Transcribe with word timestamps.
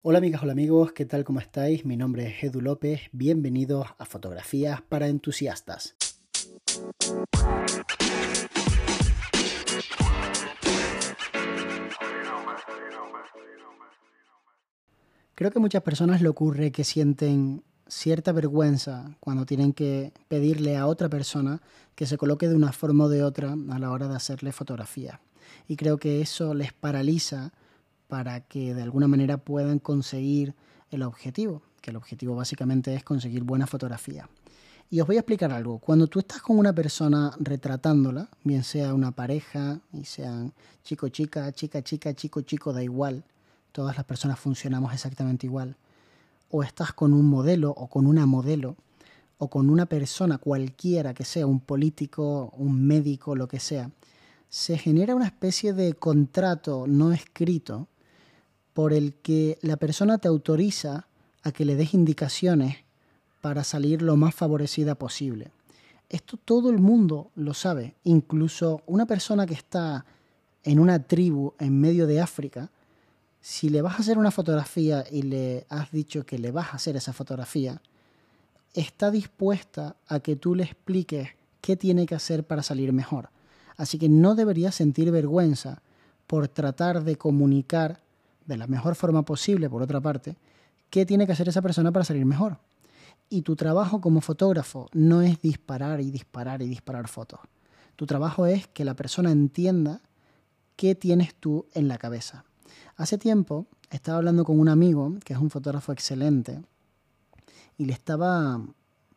Hola 0.00 0.18
amigas, 0.18 0.44
hola 0.44 0.52
amigos, 0.52 0.92
¿qué 0.92 1.06
tal? 1.06 1.24
¿Cómo 1.24 1.40
estáis? 1.40 1.84
Mi 1.84 1.96
nombre 1.96 2.28
es 2.28 2.44
Edu 2.44 2.60
López, 2.60 3.00
bienvenidos 3.10 3.88
a 3.98 4.04
Fotografías 4.04 4.80
para 4.80 5.08
Entusiastas. 5.08 5.96
Creo 15.34 15.50
que 15.50 15.58
a 15.58 15.60
muchas 15.60 15.82
personas 15.82 16.22
le 16.22 16.28
ocurre 16.28 16.70
que 16.70 16.84
sienten 16.84 17.64
cierta 17.88 18.30
vergüenza 18.30 19.16
cuando 19.18 19.46
tienen 19.46 19.72
que 19.72 20.12
pedirle 20.28 20.76
a 20.76 20.86
otra 20.86 21.08
persona 21.08 21.60
que 21.96 22.06
se 22.06 22.16
coloque 22.16 22.46
de 22.46 22.54
una 22.54 22.70
forma 22.70 23.06
o 23.06 23.08
de 23.08 23.24
otra 23.24 23.56
a 23.68 23.78
la 23.80 23.90
hora 23.90 24.06
de 24.06 24.14
hacerle 24.14 24.52
fotografía. 24.52 25.20
Y 25.66 25.74
creo 25.74 25.98
que 25.98 26.20
eso 26.20 26.54
les 26.54 26.72
paraliza 26.72 27.52
para 28.08 28.40
que 28.40 28.74
de 28.74 28.82
alguna 28.82 29.06
manera 29.06 29.36
puedan 29.36 29.78
conseguir 29.78 30.54
el 30.90 31.02
objetivo, 31.02 31.62
que 31.80 31.90
el 31.90 31.96
objetivo 31.96 32.34
básicamente 32.34 32.94
es 32.94 33.04
conseguir 33.04 33.44
buena 33.44 33.66
fotografía. 33.66 34.28
Y 34.90 35.00
os 35.00 35.06
voy 35.06 35.16
a 35.16 35.20
explicar 35.20 35.52
algo. 35.52 35.78
Cuando 35.78 36.06
tú 36.06 36.18
estás 36.18 36.40
con 36.40 36.58
una 36.58 36.72
persona 36.72 37.30
retratándola, 37.38 38.28
bien 38.42 38.64
sea 38.64 38.94
una 38.94 39.12
pareja, 39.12 39.80
y 39.92 40.04
sean 40.04 40.54
chico, 40.82 41.08
chica, 41.10 41.52
chica, 41.52 41.82
chica, 41.82 42.14
chico, 42.14 42.40
chico, 42.40 42.72
da 42.72 42.82
igual, 42.82 43.22
todas 43.70 43.96
las 43.96 44.06
personas 44.06 44.40
funcionamos 44.40 44.94
exactamente 44.94 45.46
igual, 45.46 45.76
o 46.50 46.62
estás 46.62 46.94
con 46.94 47.12
un 47.12 47.26
modelo 47.26 47.70
o 47.70 47.88
con 47.88 48.06
una 48.06 48.24
modelo, 48.24 48.76
o 49.36 49.48
con 49.48 49.68
una 49.68 49.86
persona 49.86 50.38
cualquiera 50.38 51.12
que 51.12 51.24
sea, 51.24 51.46
un 51.46 51.60
político, 51.60 52.52
un 52.56 52.86
médico, 52.86 53.36
lo 53.36 53.46
que 53.46 53.60
sea, 53.60 53.90
se 54.48 54.78
genera 54.78 55.14
una 55.14 55.26
especie 55.26 55.74
de 55.74 55.92
contrato 55.92 56.86
no 56.86 57.12
escrito 57.12 57.86
por 58.78 58.92
el 58.92 59.14
que 59.14 59.58
la 59.60 59.76
persona 59.76 60.18
te 60.18 60.28
autoriza 60.28 61.08
a 61.42 61.50
que 61.50 61.64
le 61.64 61.74
des 61.74 61.94
indicaciones 61.94 62.76
para 63.40 63.64
salir 63.64 64.02
lo 64.02 64.14
más 64.14 64.36
favorecida 64.36 64.94
posible. 64.94 65.50
Esto 66.08 66.36
todo 66.36 66.70
el 66.70 66.78
mundo 66.78 67.32
lo 67.34 67.54
sabe, 67.54 67.96
incluso 68.04 68.82
una 68.86 69.04
persona 69.04 69.46
que 69.46 69.54
está 69.54 70.06
en 70.62 70.78
una 70.78 71.02
tribu 71.02 71.54
en 71.58 71.80
medio 71.80 72.06
de 72.06 72.20
África, 72.20 72.70
si 73.40 73.68
le 73.68 73.82
vas 73.82 73.96
a 73.96 74.02
hacer 74.02 74.16
una 74.16 74.30
fotografía 74.30 75.04
y 75.10 75.22
le 75.22 75.66
has 75.68 75.90
dicho 75.90 76.24
que 76.24 76.38
le 76.38 76.52
vas 76.52 76.68
a 76.68 76.76
hacer 76.76 76.94
esa 76.94 77.12
fotografía, 77.12 77.82
está 78.74 79.10
dispuesta 79.10 79.96
a 80.06 80.20
que 80.20 80.36
tú 80.36 80.54
le 80.54 80.62
expliques 80.62 81.30
qué 81.60 81.74
tiene 81.76 82.06
que 82.06 82.14
hacer 82.14 82.46
para 82.46 82.62
salir 82.62 82.92
mejor. 82.92 83.30
Así 83.76 83.98
que 83.98 84.08
no 84.08 84.36
deberías 84.36 84.76
sentir 84.76 85.10
vergüenza 85.10 85.82
por 86.28 86.46
tratar 86.46 87.02
de 87.02 87.16
comunicar 87.16 88.06
de 88.48 88.56
la 88.56 88.66
mejor 88.66 88.94
forma 88.96 89.22
posible, 89.22 89.68
por 89.68 89.82
otra 89.82 90.00
parte, 90.00 90.36
qué 90.90 91.04
tiene 91.04 91.26
que 91.26 91.32
hacer 91.32 91.48
esa 91.48 91.62
persona 91.62 91.92
para 91.92 92.04
salir 92.04 92.24
mejor. 92.24 92.58
Y 93.28 93.42
tu 93.42 93.56
trabajo 93.56 94.00
como 94.00 94.22
fotógrafo 94.22 94.88
no 94.94 95.20
es 95.20 95.40
disparar 95.42 96.00
y 96.00 96.10
disparar 96.10 96.62
y 96.62 96.66
disparar 96.66 97.08
fotos. 97.08 97.40
Tu 97.94 98.06
trabajo 98.06 98.46
es 98.46 98.66
que 98.66 98.86
la 98.86 98.94
persona 98.94 99.30
entienda 99.30 100.00
qué 100.76 100.94
tienes 100.94 101.34
tú 101.34 101.66
en 101.74 101.88
la 101.88 101.98
cabeza. 101.98 102.44
Hace 102.96 103.18
tiempo 103.18 103.66
estaba 103.90 104.18
hablando 104.18 104.44
con 104.44 104.58
un 104.58 104.70
amigo 104.70 105.14
que 105.24 105.34
es 105.34 105.38
un 105.38 105.50
fotógrafo 105.50 105.92
excelente 105.92 106.62
y 107.76 107.84
le 107.84 107.92
estaba 107.92 108.62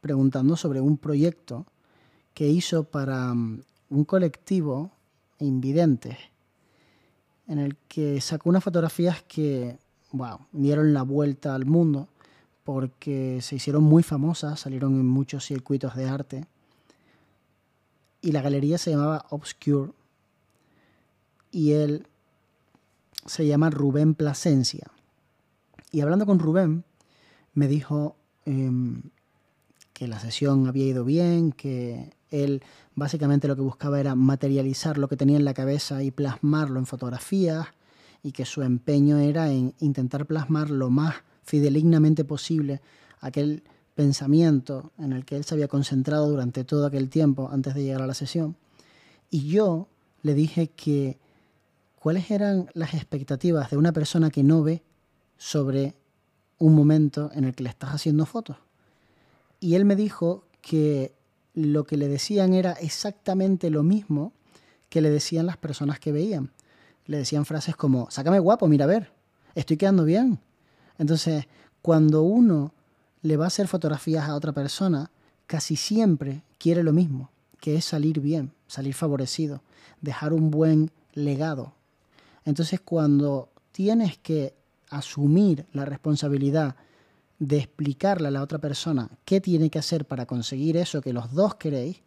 preguntando 0.02 0.58
sobre 0.58 0.82
un 0.82 0.98
proyecto 0.98 1.66
que 2.34 2.50
hizo 2.50 2.84
para 2.84 3.34
mm, 3.34 3.62
un 3.90 4.04
colectivo 4.04 4.92
invidentes 5.40 6.18
en 7.48 7.60
el 7.60 7.76
que 7.88 8.22
sacó 8.22 8.50
unas 8.50 8.64
fotografías 8.64 9.24
que, 9.24 9.78
wow, 10.12 10.40
dieron 10.52 10.94
la 10.94 11.04
vuelta 11.04 11.56
al 11.56 11.66
mundo 11.66 12.08
porque 12.64 13.40
se 13.42 13.56
hicieron 13.56 13.84
muy 13.84 14.04
famosas, 14.04 14.60
salieron 14.60 14.94
en 14.94 15.08
muchos 15.08 15.46
circuitos 15.46 15.96
de 15.96 16.08
arte. 16.08 16.46
Y 18.22 18.32
la 18.32 18.42
galería 18.42 18.78
se 18.78 18.92
llamaba 18.92 19.26
Obscure 19.30 19.92
y 21.52 21.74
él 21.74 22.08
se 23.26 23.46
llama 23.46 23.70
Rubén 23.70 24.14
Plasencia. 24.14 24.88
Y 25.92 26.02
hablando 26.02 26.26
con 26.26 26.40
Rubén, 26.40 26.84
me 27.54 27.68
dijo 27.68 28.16
em, 28.46 29.02
que 30.02 30.08
la 30.08 30.20
sesión 30.20 30.68
había 30.68 30.88
ido 30.88 31.06
bien, 31.06 31.52
que 31.52 32.16
él 32.32 32.64
básicamente 32.96 33.48
lo 33.48 33.56
que 33.56 33.62
buscaba 33.62 34.00
era 34.00 34.16
materializar 34.16 34.98
lo 34.98 35.08
que 35.08 35.16
tenía 35.16 35.38
en 35.38 35.46
la 35.46 35.54
cabeza 35.54 36.02
y 36.02 36.10
plasmarlo 36.10 36.80
en 36.80 36.88
fotografías 36.88 37.68
y 38.24 38.32
que 38.32 38.46
su 38.46 38.64
empeño 38.64 39.20
era 39.20 39.52
en 39.52 39.76
intentar 39.80 40.26
plasmar 40.26 40.72
lo 40.72 40.90
más 40.90 41.18
fidelignamente 41.44 42.24
posible 42.24 42.82
aquel 43.20 43.62
pensamiento 43.94 44.92
en 44.98 45.14
el 45.14 45.24
que 45.24 45.36
él 45.36 45.44
se 45.44 45.54
había 45.54 45.68
concentrado 45.68 46.28
durante 46.28 46.64
todo 46.64 46.88
aquel 46.88 47.08
tiempo 47.08 47.52
antes 47.52 47.76
de 47.76 47.84
llegar 47.84 48.02
a 48.02 48.08
la 48.08 48.16
sesión. 48.16 48.56
Y 49.30 49.50
yo 49.50 49.88
le 50.24 50.34
dije 50.34 50.70
que 50.70 51.20
cuáles 52.00 52.32
eran 52.32 52.72
las 52.74 52.96
expectativas 52.96 53.70
de 53.70 53.78
una 53.78 53.92
persona 53.92 54.32
que 54.32 54.42
no 54.42 54.64
ve 54.64 54.82
sobre 55.38 55.94
un 56.58 56.74
momento 56.74 57.30
en 57.36 57.44
el 57.44 57.54
que 57.54 57.62
le 57.62 57.70
estás 57.70 57.92
haciendo 57.94 58.26
fotos. 58.26 58.58
Y 59.62 59.76
él 59.76 59.86
me 59.86 59.96
dijo 59.96 60.44
que 60.62 61.14
lo 61.54 61.86
que 61.86 61.96
le 61.96 62.08
decían 62.08 62.54
era 62.54 62.74
exactamente 62.74 63.70
lo 63.70 63.84
mismo 63.84 64.34
que 64.90 65.02
le 65.02 65.10
decían 65.10 65.46
las 65.46 65.58
personas 65.58 66.00
que 66.00 66.12
veían. 66.12 66.52
Le 67.06 67.18
decían 67.18 67.46
frases 67.46 67.76
como, 67.76 68.10
sácame 68.10 68.40
guapo, 68.40 68.68
mira 68.68 68.86
a 68.86 68.88
ver, 68.88 69.14
estoy 69.56 69.78
quedando 69.78 70.04
bien. 70.04 70.40
Entonces, 70.98 71.46
cuando 71.82 72.24
uno 72.24 72.74
le 73.22 73.38
va 73.38 73.46
a 73.46 73.48
hacer 73.48 73.68
fotografías 73.68 74.28
a 74.28 74.36
otra 74.36 74.52
persona, 74.52 75.12
casi 75.46 75.76
siempre 75.76 76.42
quiere 76.58 76.82
lo 76.82 76.92
mismo, 76.92 77.30
que 77.60 77.76
es 77.76 77.86
salir 77.86 78.20
bien, 78.20 78.52
salir 78.68 78.96
favorecido, 78.96 79.62
dejar 80.02 80.34
un 80.34 80.50
buen 80.50 80.92
legado. 81.14 81.74
Entonces, 82.46 82.82
cuando 82.82 83.50
tienes 83.72 84.18
que 84.18 84.56
asumir 84.90 85.66
la 85.72 85.86
responsabilidad 85.86 86.76
de 87.42 87.58
explicarle 87.58 88.28
a 88.28 88.32
la 88.32 88.44
otra 88.44 88.60
persona 88.60 89.10
qué 89.26 89.42
tiene 89.42 89.72
que 89.72 89.80
hacer 89.80 90.06
para 90.06 90.28
conseguir 90.28 90.78
eso 90.78 91.02
que 91.02 91.12
los 91.12 91.34
dos 91.34 91.56
queréis, 91.56 92.04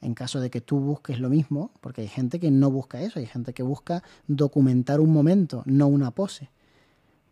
en 0.00 0.14
caso 0.14 0.40
de 0.40 0.48
que 0.48 0.62
tú 0.62 0.80
busques 0.80 1.20
lo 1.20 1.28
mismo, 1.28 1.70
porque 1.82 2.00
hay 2.00 2.08
gente 2.08 2.40
que 2.40 2.50
no 2.50 2.70
busca 2.70 3.02
eso, 3.02 3.18
hay 3.18 3.26
gente 3.26 3.52
que 3.52 3.62
busca 3.62 4.02
documentar 4.26 5.00
un 5.00 5.12
momento, 5.12 5.62
no 5.66 5.86
una 5.86 6.12
pose. 6.12 6.48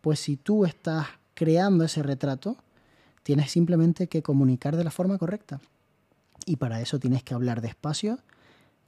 Pues 0.03 0.21
si 0.21 0.37
tú 0.37 0.67
estás 0.67 1.07
creando 1.33 1.85
ese 1.85 2.03
retrato, 2.03 2.59
tienes 3.23 3.51
simplemente 3.51 4.09
que 4.09 4.23
comunicar 4.23 4.77
de 4.77 4.85
la 4.85 4.91
forma 4.91 5.17
correcta. 5.17 5.59
Y 6.45 6.57
para 6.57 6.83
eso 6.83 6.99
tienes 6.99 7.23
que 7.23 7.33
hablar 7.33 7.63
despacio, 7.63 8.19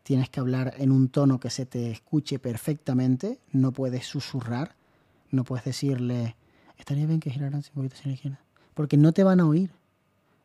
tienes 0.02 0.28
que 0.28 0.40
hablar 0.40 0.74
en 0.76 0.92
un 0.92 1.08
tono 1.08 1.40
que 1.40 1.48
se 1.48 1.64
te 1.64 1.90
escuche 1.90 2.38
perfectamente, 2.38 3.38
no 3.52 3.72
puedes 3.72 4.04
susurrar, 4.06 4.76
no 5.30 5.44
puedes 5.44 5.64
decirle, 5.64 6.36
estaría 6.78 7.06
bien 7.06 7.20
que 7.20 7.30
giraran 7.30 7.54
un 7.54 7.62
poquito 7.74 7.96
sin 7.96 8.12
higiene. 8.12 8.38
Porque 8.74 8.96
no 8.96 9.12
te 9.12 9.24
van 9.24 9.40
a 9.40 9.46
oír. 9.46 9.70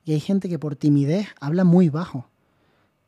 Y 0.05 0.13
hay 0.13 0.19
gente 0.19 0.49
que 0.49 0.59
por 0.59 0.75
timidez 0.75 1.27
habla 1.39 1.63
muy 1.63 1.89
bajo. 1.89 2.27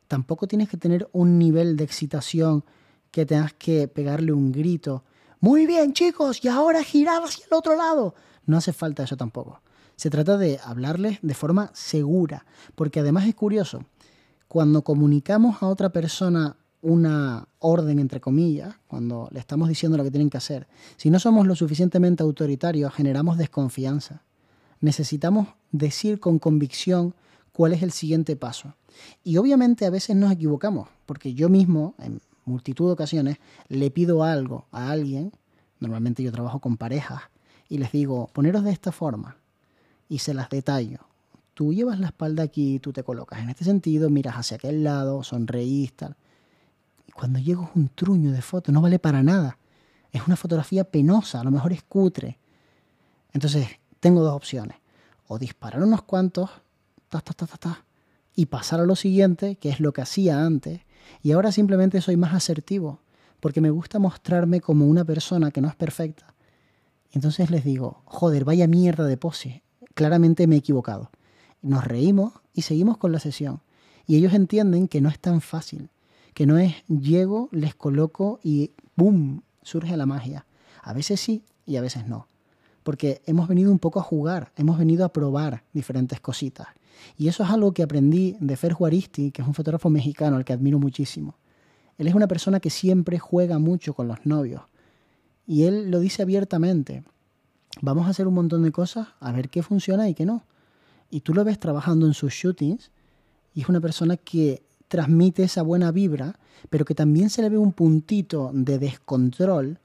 Tampoco 0.08 0.46
tienes 0.46 0.68
que 0.68 0.76
tener 0.76 1.08
un 1.12 1.38
nivel 1.38 1.76
de 1.76 1.84
excitación 1.84 2.64
que 3.10 3.26
tengas 3.26 3.52
que 3.52 3.88
pegarle 3.88 4.32
un 4.32 4.52
grito. 4.52 5.04
Muy 5.40 5.66
bien, 5.66 5.92
chicos, 5.92 6.44
y 6.44 6.48
ahora 6.48 6.82
girar 6.82 7.22
hacia 7.22 7.46
el 7.46 7.54
otro 7.54 7.76
lado. 7.76 8.14
No 8.46 8.56
hace 8.56 8.72
falta 8.72 9.04
eso 9.04 9.16
tampoco. 9.16 9.60
Se 9.96 10.10
trata 10.10 10.36
de 10.36 10.58
hablarles 10.64 11.18
de 11.22 11.34
forma 11.34 11.70
segura, 11.74 12.44
porque 12.74 13.00
además 13.00 13.26
es 13.26 13.34
curioso, 13.34 13.84
cuando 14.48 14.82
comunicamos 14.82 15.62
a 15.62 15.66
otra 15.66 15.90
persona 15.90 16.56
una 16.82 17.46
orden, 17.60 18.00
entre 18.00 18.20
comillas, 18.20 18.74
cuando 18.88 19.28
le 19.30 19.38
estamos 19.38 19.68
diciendo 19.68 19.96
lo 19.96 20.04
que 20.04 20.10
tienen 20.10 20.28
que 20.28 20.36
hacer. 20.36 20.66
Si 20.96 21.10
no 21.10 21.20
somos 21.20 21.46
lo 21.46 21.54
suficientemente 21.54 22.24
autoritarios, 22.24 22.92
generamos 22.92 23.38
desconfianza. 23.38 24.22
Necesitamos 24.80 25.46
decir 25.70 26.18
con 26.18 26.40
convicción 26.40 27.14
cuál 27.52 27.72
es 27.72 27.82
el 27.82 27.92
siguiente 27.92 28.34
paso. 28.34 28.74
Y 29.22 29.36
obviamente 29.36 29.86
a 29.86 29.90
veces 29.90 30.16
nos 30.16 30.32
equivocamos, 30.32 30.88
porque 31.06 31.34
yo 31.34 31.48
mismo, 31.48 31.94
en 31.98 32.20
multitud 32.44 32.86
de 32.86 32.92
ocasiones, 32.92 33.38
le 33.68 33.90
pido 33.92 34.24
algo 34.24 34.66
a 34.72 34.90
alguien, 34.90 35.32
normalmente 35.78 36.24
yo 36.24 36.32
trabajo 36.32 36.58
con 36.58 36.76
parejas, 36.76 37.22
y 37.68 37.78
les 37.78 37.92
digo, 37.92 38.28
poneros 38.32 38.64
de 38.64 38.72
esta 38.72 38.90
forma, 38.90 39.36
y 40.08 40.18
se 40.18 40.34
las 40.34 40.50
detallo. 40.50 40.98
Tú 41.54 41.72
llevas 41.72 42.00
la 42.00 42.08
espalda 42.08 42.42
aquí, 42.42 42.80
tú 42.80 42.92
te 42.92 43.04
colocas 43.04 43.38
en 43.38 43.50
este 43.50 43.64
sentido, 43.64 44.10
miras 44.10 44.34
hacia 44.34 44.56
aquel 44.56 44.82
lado, 44.82 45.22
sonreís, 45.22 45.92
tal 45.92 46.16
cuando 47.14 47.38
llego 47.38 47.64
es 47.64 47.70
un 47.76 47.88
truño 47.88 48.32
de 48.32 48.42
foto, 48.42 48.72
no 48.72 48.80
vale 48.80 48.98
para 48.98 49.22
nada. 49.22 49.58
Es 50.10 50.26
una 50.26 50.36
fotografía 50.36 50.84
penosa, 50.84 51.40
a 51.40 51.44
lo 51.44 51.50
mejor 51.50 51.72
es 51.72 51.82
cutre. 51.82 52.38
Entonces, 53.32 53.66
tengo 54.00 54.22
dos 54.22 54.34
opciones. 54.34 54.76
O 55.26 55.38
disparar 55.38 55.82
unos 55.82 56.02
cuantos, 56.02 56.50
ta, 57.08 57.20
ta, 57.20 57.32
ta, 57.32 57.46
ta, 57.46 57.56
ta, 57.56 57.84
y 58.34 58.46
pasar 58.46 58.80
a 58.80 58.86
lo 58.86 58.96
siguiente, 58.96 59.56
que 59.56 59.70
es 59.70 59.80
lo 59.80 59.92
que 59.92 60.02
hacía 60.02 60.44
antes. 60.44 60.80
Y 61.22 61.32
ahora 61.32 61.52
simplemente 61.52 62.00
soy 62.00 62.16
más 62.16 62.34
asertivo, 62.34 63.00
porque 63.40 63.60
me 63.60 63.70
gusta 63.70 63.98
mostrarme 63.98 64.60
como 64.60 64.86
una 64.86 65.04
persona 65.04 65.50
que 65.50 65.60
no 65.60 65.68
es 65.68 65.74
perfecta 65.74 66.34
Entonces 67.10 67.50
les 67.50 67.64
digo, 67.64 68.02
joder, 68.04 68.44
vaya 68.44 68.66
mierda 68.66 69.04
de 69.04 69.16
pose. 69.16 69.62
Claramente 69.94 70.46
me 70.46 70.56
he 70.56 70.58
equivocado. 70.58 71.10
Nos 71.60 71.84
reímos 71.84 72.32
y 72.54 72.62
seguimos 72.62 72.98
con 72.98 73.12
la 73.12 73.20
sesión. 73.20 73.60
Y 74.06 74.16
ellos 74.16 74.32
entienden 74.32 74.88
que 74.88 75.00
no 75.00 75.08
es 75.08 75.18
tan 75.18 75.40
fácil, 75.40 75.90
que 76.34 76.46
no 76.46 76.58
es 76.58 76.74
llego, 76.86 77.48
les 77.52 77.74
coloco 77.74 78.40
y 78.42 78.72
¡boom! 78.96 79.42
surge 79.62 79.96
la 79.96 80.06
magia. 80.06 80.46
A 80.82 80.92
veces 80.92 81.20
sí 81.20 81.44
y 81.66 81.76
a 81.76 81.80
veces 81.80 82.06
no. 82.06 82.28
Porque 82.82 83.22
hemos 83.26 83.48
venido 83.48 83.70
un 83.70 83.78
poco 83.78 84.00
a 84.00 84.02
jugar, 84.02 84.52
hemos 84.56 84.78
venido 84.78 85.04
a 85.04 85.12
probar 85.12 85.64
diferentes 85.72 86.20
cositas. 86.20 86.68
Y 87.16 87.28
eso 87.28 87.44
es 87.44 87.50
algo 87.50 87.72
que 87.72 87.82
aprendí 87.82 88.36
de 88.40 88.56
Fer 88.56 88.72
Juaristi, 88.72 89.30
que 89.30 89.42
es 89.42 89.48
un 89.48 89.54
fotógrafo 89.54 89.90
mexicano 89.90 90.36
al 90.36 90.44
que 90.44 90.52
admiro 90.52 90.78
muchísimo. 90.78 91.36
Él 91.98 92.08
es 92.08 92.14
una 92.14 92.26
persona 92.26 92.60
que 92.60 92.70
siempre 92.70 93.18
juega 93.18 93.58
mucho 93.58 93.94
con 93.94 94.08
los 94.08 94.24
novios. 94.26 94.62
Y 95.46 95.64
él 95.64 95.90
lo 95.90 96.00
dice 96.00 96.22
abiertamente. 96.22 97.04
Vamos 97.80 98.06
a 98.06 98.10
hacer 98.10 98.26
un 98.26 98.34
montón 98.34 98.62
de 98.62 98.72
cosas, 98.72 99.08
a 99.20 99.32
ver 99.32 99.48
qué 99.48 99.62
funciona 99.62 100.08
y 100.08 100.14
qué 100.14 100.26
no. 100.26 100.44
Y 101.10 101.20
tú 101.20 101.34
lo 101.34 101.44
ves 101.44 101.58
trabajando 101.58 102.06
en 102.06 102.14
sus 102.14 102.32
shootings 102.32 102.90
y 103.54 103.62
es 103.62 103.68
una 103.68 103.80
persona 103.80 104.16
que 104.16 104.62
transmite 104.92 105.44
esa 105.44 105.62
buena 105.62 105.90
vibra, 105.90 106.38
pero 106.68 106.84
que 106.84 106.94
también 106.94 107.30
se 107.30 107.40
le 107.40 107.48
ve 107.48 107.56
un 107.56 107.72
puntito 107.72 108.50
de 108.52 108.78
descontrol 108.78 109.78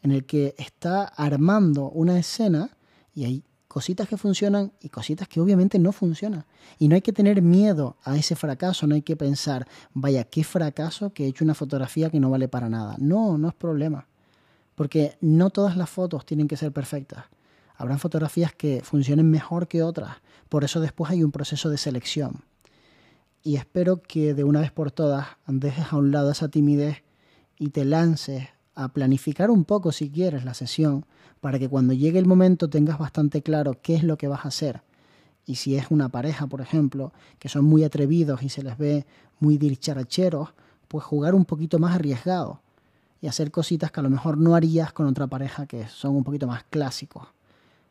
en 0.00 0.12
el 0.12 0.26
que 0.26 0.54
está 0.58 1.02
armando 1.02 1.90
una 1.90 2.16
escena 2.20 2.70
y 3.16 3.24
hay 3.24 3.42
cositas 3.66 4.06
que 4.06 4.16
funcionan 4.16 4.70
y 4.80 4.90
cositas 4.90 5.26
que 5.26 5.40
obviamente 5.40 5.80
no 5.80 5.90
funcionan. 5.90 6.44
Y 6.78 6.86
no 6.86 6.94
hay 6.94 7.00
que 7.00 7.12
tener 7.12 7.42
miedo 7.42 7.96
a 8.04 8.16
ese 8.16 8.36
fracaso, 8.36 8.86
no 8.86 8.94
hay 8.94 9.02
que 9.02 9.16
pensar, 9.16 9.66
vaya, 9.92 10.22
qué 10.22 10.44
fracaso 10.44 11.12
que 11.12 11.24
he 11.24 11.26
hecho 11.26 11.44
una 11.44 11.54
fotografía 11.54 12.08
que 12.08 12.20
no 12.20 12.30
vale 12.30 12.46
para 12.46 12.68
nada. 12.68 12.94
No, 12.98 13.38
no 13.38 13.48
es 13.48 13.54
problema. 13.54 14.06
Porque 14.76 15.18
no 15.20 15.50
todas 15.50 15.76
las 15.76 15.90
fotos 15.90 16.24
tienen 16.24 16.46
que 16.46 16.56
ser 16.56 16.70
perfectas. 16.70 17.24
Habrán 17.76 17.98
fotografías 17.98 18.54
que 18.54 18.82
funcionen 18.84 19.28
mejor 19.28 19.66
que 19.66 19.82
otras. 19.82 20.18
Por 20.48 20.62
eso 20.62 20.78
después 20.78 21.10
hay 21.10 21.24
un 21.24 21.32
proceso 21.32 21.70
de 21.70 21.78
selección. 21.78 22.44
Y 23.42 23.56
espero 23.56 24.02
que 24.02 24.34
de 24.34 24.44
una 24.44 24.60
vez 24.60 24.72
por 24.72 24.90
todas 24.90 25.26
dejes 25.46 25.92
a 25.92 25.96
un 25.96 26.10
lado 26.10 26.30
esa 26.30 26.48
timidez 26.48 27.02
y 27.58 27.70
te 27.70 27.84
lances 27.84 28.48
a 28.74 28.88
planificar 28.88 29.50
un 29.50 29.64
poco 29.64 29.92
si 29.92 30.10
quieres 30.10 30.44
la 30.44 30.54
sesión 30.54 31.04
para 31.40 31.58
que 31.58 31.68
cuando 31.68 31.92
llegue 31.92 32.18
el 32.18 32.26
momento 32.26 32.68
tengas 32.68 32.98
bastante 32.98 33.42
claro 33.42 33.78
qué 33.82 33.94
es 33.94 34.04
lo 34.04 34.18
que 34.18 34.28
vas 34.28 34.44
a 34.44 34.48
hacer. 34.48 34.82
Y 35.46 35.56
si 35.56 35.76
es 35.76 35.90
una 35.90 36.10
pareja, 36.10 36.46
por 36.46 36.60
ejemplo, 36.60 37.12
que 37.38 37.48
son 37.48 37.64
muy 37.64 37.84
atrevidos 37.84 38.42
y 38.42 38.48
se 38.48 38.62
les 38.62 38.76
ve 38.76 39.06
muy 39.40 39.56
dircharacheros, 39.56 40.50
pues 40.88 41.04
jugar 41.04 41.34
un 41.34 41.44
poquito 41.44 41.78
más 41.78 41.94
arriesgado 41.94 42.60
y 43.20 43.28
hacer 43.28 43.50
cositas 43.50 43.90
que 43.90 44.00
a 44.00 44.02
lo 44.02 44.10
mejor 44.10 44.38
no 44.38 44.54
harías 44.54 44.92
con 44.92 45.06
otra 45.06 45.26
pareja 45.26 45.66
que 45.66 45.88
son 45.88 46.16
un 46.16 46.24
poquito 46.24 46.46
más 46.46 46.64
clásicos. 46.64 47.28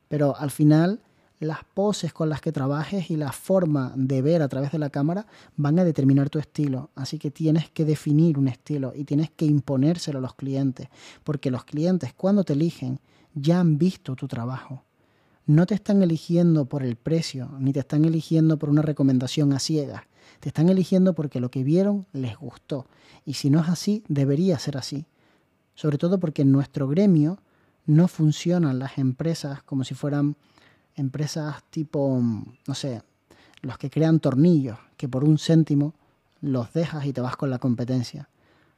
Pero 0.08 0.38
al 0.38 0.52
final 0.52 1.02
las 1.40 1.60
poses 1.64 2.14
con 2.14 2.30
las 2.30 2.42
que 2.42 2.52
trabajes 2.52 3.12
y 3.12 3.16
la 3.16 3.32
forma 3.32 3.94
de 3.96 4.22
ver 4.22 4.42
a 4.42 4.48
través 4.48 4.72
de 4.72 4.80
la 4.80 4.90
cámara 4.90 5.28
van 5.56 5.78
a 5.80 5.84
determinar 5.84 6.30
tu 6.30 6.40
estilo. 6.40 6.90
Así 6.96 7.20
que 7.20 7.32
tienes 7.32 7.70
que 7.70 7.86
definir 7.86 8.40
un 8.40 8.48
estilo 8.48 8.94
y 8.96 9.04
tienes 9.04 9.30
que 9.30 9.46
imponérselo 9.46 10.20
a 10.20 10.22
los 10.22 10.34
clientes, 10.34 10.88
porque 11.24 11.52
los 11.52 11.64
clientes 11.64 12.14
cuando 12.14 12.44
te 12.44 12.54
eligen 12.54 13.00
ya 13.36 13.60
han 13.60 13.78
visto 13.78 14.16
tu 14.16 14.28
trabajo. 14.28 14.84
No 15.46 15.66
te 15.66 15.76
están 15.76 16.04
eligiendo 16.04 16.66
por 16.66 16.84
el 16.84 16.96
precio, 16.96 17.50
ni 17.60 17.72
te 17.72 17.80
están 17.80 18.04
eligiendo 18.04 18.58
por 18.58 18.70
una 18.70 18.82
recomendación 18.82 19.54
a 19.54 19.60
ciegas. 19.60 20.04
Te 20.40 20.50
están 20.50 20.70
eligiendo 20.70 21.14
porque 21.14 21.40
lo 21.40 21.50
que 21.50 21.64
vieron 21.64 22.06
les 22.12 22.36
gustó. 22.36 22.86
Y 23.26 23.36
si 23.36 23.50
no 23.50 23.62
es 23.62 23.70
así, 23.70 24.04
debería 24.10 24.60
ser 24.60 24.78
así. 24.78 25.06
Sobre 25.74 25.98
todo 25.98 26.20
porque 26.20 26.42
en 26.42 26.52
nuestro 26.52 26.88
gremio 26.88 27.40
no 27.86 28.08
funcionan 28.10 28.80
las 28.80 28.98
empresas 28.98 29.64
como 29.64 29.86
si 29.86 29.96
fueran 29.96 30.36
empresas 30.98 31.64
tipo, 31.70 32.22
no 32.22 32.74
sé, 32.74 33.02
los 33.62 33.78
que 33.78 33.90
crean 33.90 34.20
tornillos, 34.20 34.78
que 34.98 35.08
por 35.08 35.24
un 35.24 35.38
céntimo 35.38 35.94
los 36.42 36.74
dejas 36.74 37.06
y 37.06 37.14
te 37.14 37.22
vas 37.22 37.38
con 37.38 37.50
la 37.50 37.60
competencia. 37.60 38.30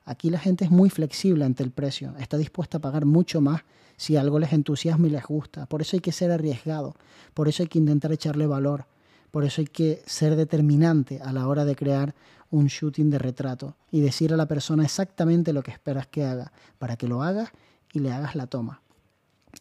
Aquí 0.06 0.30
la 0.30 0.40
gente 0.40 0.66
es 0.66 0.72
muy 0.72 0.90
flexible 0.90 1.46
ante 1.46 1.64
el 1.64 1.72
precio, 1.72 2.14
está 2.20 2.38
dispuesta 2.38 2.78
a 2.78 2.82
pagar 2.82 3.06
mucho 3.06 3.42
más 3.42 3.62
si 3.96 4.16
algo 4.16 4.40
les 4.40 4.54
entusiasma 4.54 5.08
y 5.08 5.12
les 5.12 5.24
gusta. 5.24 5.66
Por 5.66 5.82
eso 5.82 5.96
hay 5.96 6.00
que 6.00 6.12
ser 6.12 6.32
arriesgado, 6.32 6.96
por 7.34 7.48
eso 7.48 7.64
hay 7.64 7.68
que 7.68 7.80
intentar 7.80 8.12
echarle 8.12 8.48
valor, 8.48 8.86
por 9.32 9.44
eso 9.44 9.62
hay 9.62 9.68
que 9.68 10.02
ser 10.06 10.36
determinante 10.36 11.22
a 11.22 11.32
la 11.32 11.48
hora 11.48 11.66
de 11.66 11.76
crear 11.76 12.16
un 12.52 12.68
shooting 12.68 13.10
de 13.10 13.20
retrato 13.20 13.76
y 13.92 14.02
decir 14.02 14.34
a 14.34 14.38
la 14.38 14.48
persona 14.48 14.84
exactamente 14.84 15.54
lo 15.54 15.62
que 15.62 15.72
esperas 15.72 16.08
que 16.08 16.24
haga, 16.26 16.52
para 16.80 16.96
que 16.96 17.08
lo 17.08 17.22
hagas 17.22 17.52
y 17.94 18.00
le 18.00 18.12
hagas 18.12 18.36
la 18.36 18.48
toma. 18.48 18.82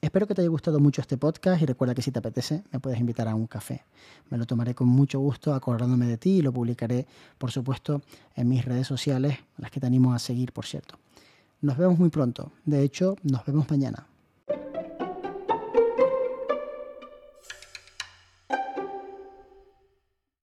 Espero 0.00 0.28
que 0.28 0.34
te 0.34 0.42
haya 0.42 0.48
gustado 0.48 0.78
mucho 0.78 1.00
este 1.00 1.16
podcast 1.16 1.60
y 1.60 1.66
recuerda 1.66 1.92
que 1.92 2.02
si 2.02 2.12
te 2.12 2.20
apetece 2.20 2.62
me 2.70 2.78
puedes 2.78 3.00
invitar 3.00 3.26
a 3.26 3.34
un 3.34 3.48
café. 3.48 3.84
Me 4.30 4.38
lo 4.38 4.46
tomaré 4.46 4.72
con 4.72 4.86
mucho 4.86 5.18
gusto 5.18 5.52
acordándome 5.52 6.06
de 6.06 6.16
ti 6.16 6.36
y 6.36 6.42
lo 6.42 6.52
publicaré, 6.52 7.04
por 7.36 7.50
supuesto, 7.50 8.00
en 8.36 8.48
mis 8.48 8.64
redes 8.64 8.86
sociales, 8.86 9.38
las 9.56 9.72
que 9.72 9.80
te 9.80 9.86
animo 9.86 10.14
a 10.14 10.20
seguir, 10.20 10.52
por 10.52 10.66
cierto. 10.66 10.94
Nos 11.62 11.76
vemos 11.76 11.98
muy 11.98 12.10
pronto. 12.10 12.52
De 12.64 12.84
hecho, 12.84 13.16
nos 13.24 13.44
vemos 13.44 13.68
mañana. 13.68 14.06